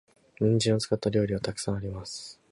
[0.39, 2.39] 人参を使った料理は沢山あります。